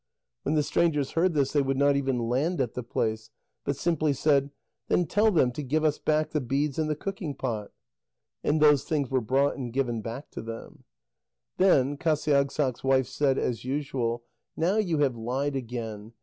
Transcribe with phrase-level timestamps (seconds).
[0.41, 3.29] When the strangers heard this, they would not even land at the place,
[3.63, 4.49] but simply said:
[4.87, 7.69] "Then tell them to give us back the beads and the cooking pot."
[8.43, 10.85] And those things were brought, and given back to them.
[11.57, 14.23] Then Qasiagssaq's wife said as usual:
[14.57, 16.13] "Now you have lied again.